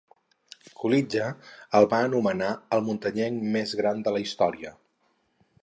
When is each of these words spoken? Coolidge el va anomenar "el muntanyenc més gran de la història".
Coolidge 0.79 1.27
el 1.79 1.87
va 1.91 1.99
anomenar 2.07 2.49
"el 2.77 2.83
muntanyenc 2.89 3.47
més 3.57 3.75
gran 3.83 4.05
de 4.09 4.15
la 4.17 4.23
història". 4.25 4.77